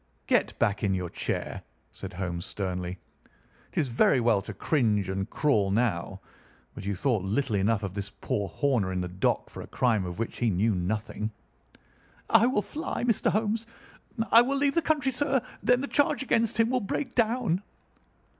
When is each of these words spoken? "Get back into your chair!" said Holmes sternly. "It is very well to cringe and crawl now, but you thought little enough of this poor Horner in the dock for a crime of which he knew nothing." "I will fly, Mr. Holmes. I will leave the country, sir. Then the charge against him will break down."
"Get 0.25 0.57
back 0.57 0.83
into 0.83 0.95
your 0.97 1.11
chair!" 1.11 1.61
said 1.91 2.11
Holmes 2.11 2.43
sternly. 2.43 2.97
"It 3.71 3.77
is 3.77 3.87
very 3.87 4.19
well 4.19 4.41
to 4.41 4.51
cringe 4.51 5.09
and 5.09 5.29
crawl 5.29 5.69
now, 5.69 6.21
but 6.73 6.85
you 6.85 6.95
thought 6.95 7.21
little 7.21 7.55
enough 7.55 7.83
of 7.83 7.93
this 7.93 8.09
poor 8.09 8.47
Horner 8.49 8.91
in 8.91 8.99
the 9.01 9.07
dock 9.07 9.47
for 9.51 9.61
a 9.61 9.67
crime 9.67 10.03
of 10.05 10.17
which 10.17 10.37
he 10.37 10.49
knew 10.49 10.73
nothing." 10.73 11.29
"I 12.31 12.47
will 12.47 12.63
fly, 12.63 13.03
Mr. 13.03 13.29
Holmes. 13.31 13.67
I 14.31 14.41
will 14.41 14.57
leave 14.57 14.73
the 14.73 14.81
country, 14.81 15.11
sir. 15.11 15.39
Then 15.61 15.81
the 15.81 15.87
charge 15.87 16.23
against 16.23 16.57
him 16.59 16.71
will 16.71 16.81
break 16.81 17.13
down." 17.13 17.61